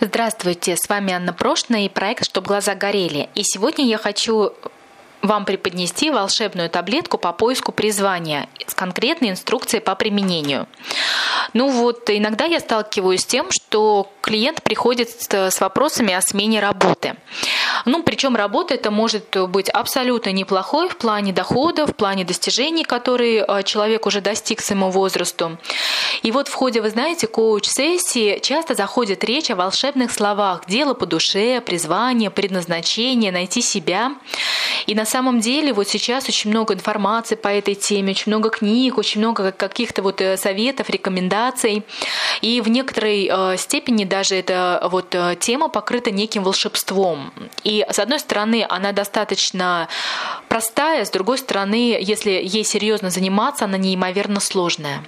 [0.00, 3.28] Здравствуйте, с вами Анна Прошна и проект «Чтоб глаза горели».
[3.34, 4.52] И сегодня я хочу
[5.20, 10.66] вам преподнести волшебную таблетку по поиску призвания с конкретной инструкцией по применению.
[11.52, 17.16] Ну вот, иногда я сталкиваюсь с тем, что клиент приходит с вопросами о смене работы.
[17.84, 23.44] Ну, причем работа это может быть абсолютно неплохой в плане дохода, в плане достижений, которые
[23.46, 25.58] э, человек уже достиг своему возрасту.
[26.22, 31.06] И вот в ходе, вы знаете, коуч-сессии часто заходит речь о волшебных словах «дело по
[31.06, 34.12] душе», «призвание», «предназначение», «найти себя».
[34.86, 38.98] И на самом деле вот сейчас очень много информации по этой теме, очень много книг,
[38.98, 41.84] очень много каких-то вот э, советов, рекомендаций.
[42.40, 47.32] И в некоторой э, степени даже эта вот тема покрыта неким волшебством.
[47.64, 49.88] И с одной стороны, она достаточно
[50.48, 55.02] простая, с другой стороны, если ей серьезно заниматься, она неимоверно сложная.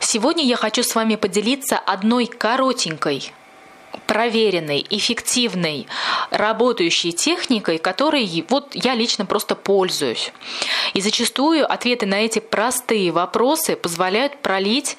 [0.00, 3.32] Сегодня я хочу с вами поделиться одной коротенькой
[4.08, 5.86] проверенной, эффективной,
[6.30, 10.32] работающей техникой, которой вот я лично просто пользуюсь.
[10.94, 14.96] И зачастую ответы на эти простые вопросы позволяют пролить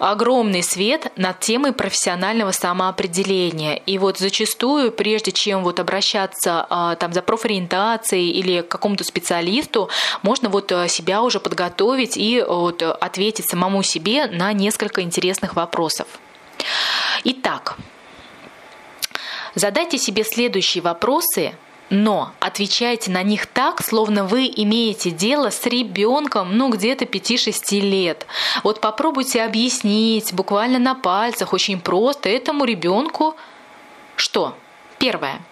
[0.00, 3.76] огромный свет над темой профессионального самоопределения.
[3.86, 9.88] И вот зачастую, прежде чем вот обращаться а, там за профориентацией или к какому-то специалисту,
[10.22, 16.08] можно вот а, себя уже подготовить и вот ответить самому себе на несколько интересных вопросов.
[17.24, 17.76] Итак,
[19.54, 21.54] задайте себе следующие вопросы
[21.94, 28.26] но отвечайте на них так, словно вы имеете дело с ребенком, ну, где-то 5-6 лет.
[28.62, 33.36] Вот попробуйте объяснить буквально на пальцах, очень просто, этому ребенку
[34.16, 34.56] что?
[34.98, 35.42] Первое.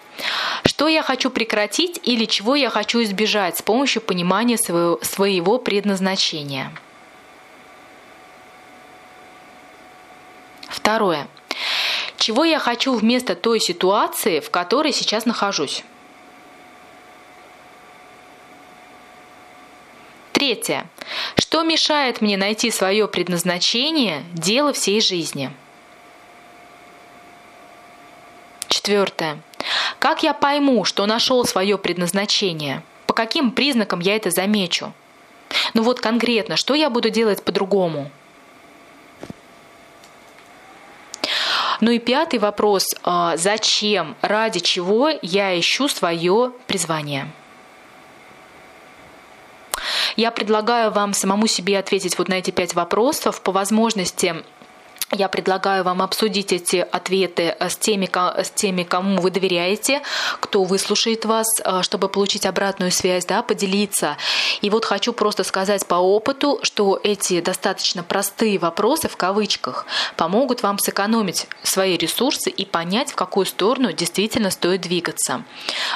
[0.64, 6.72] Что я хочу прекратить или чего я хочу избежать с помощью понимания своего, своего предназначения?
[10.68, 11.26] Второе.
[12.20, 15.84] Чего я хочу вместо той ситуации, в которой сейчас нахожусь?
[20.32, 20.86] Третье.
[21.36, 25.50] Что мешает мне найти свое предназначение, дело всей жизни?
[28.68, 29.40] Четвертое.
[29.98, 32.82] Как я пойму, что нашел свое предназначение?
[33.06, 34.92] По каким признакам я это замечу?
[35.72, 38.10] Ну вот конкретно, что я буду делать по-другому?
[41.80, 42.84] Ну и пятый вопрос.
[43.02, 47.30] А, зачем, ради чего я ищу свое призвание?
[50.16, 53.40] Я предлагаю вам самому себе ответить вот на эти пять вопросов.
[53.40, 54.44] По возможности
[55.12, 58.08] я предлагаю вам обсудить эти ответы с теми,
[58.42, 60.02] с теми, кому вы доверяете,
[60.38, 64.16] кто выслушает вас, э, чтобы получить обратную связь, да, поделиться.
[64.60, 70.62] И вот хочу просто сказать по опыту, что эти достаточно простые вопросы в кавычках помогут
[70.62, 75.42] вам сэкономить свои ресурсы и понять, в какую сторону действительно стоит двигаться.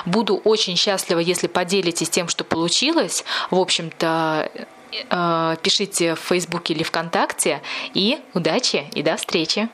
[0.07, 3.25] Буду очень счастлива, если поделитесь тем, что получилось.
[3.51, 4.51] В общем-то,
[5.63, 7.63] пишите в Фейсбуке или ВКонтакте.
[7.95, 9.69] И удачи и до встречи!